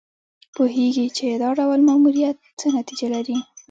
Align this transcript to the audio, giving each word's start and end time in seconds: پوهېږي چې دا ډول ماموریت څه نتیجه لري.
پوهېږي 0.55 1.05
چې 1.17 1.25
دا 1.41 1.49
ډول 1.59 1.79
ماموریت 1.87 2.37
څه 2.59 2.67
نتیجه 2.77 3.07
لري. 3.15 3.37